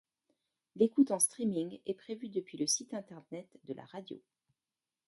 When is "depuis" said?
2.29-2.57